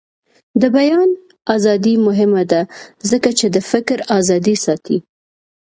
د 0.61 0.63
بیان 0.77 1.09
ازادي 1.55 1.95
مهمه 2.07 2.43
ده 2.51 2.61
ځکه 3.09 3.29
چې 3.39 3.45
د 3.55 3.57
فکر 3.71 3.97
ازادي 4.19 4.55
ساتي. 4.65 4.97